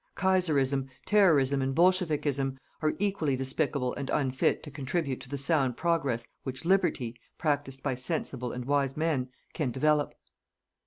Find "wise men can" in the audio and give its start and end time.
8.65-9.69